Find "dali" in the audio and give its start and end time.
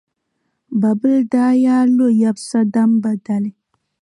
3.25-3.51